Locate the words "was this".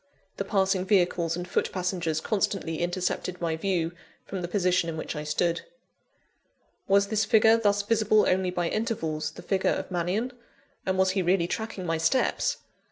6.87-7.23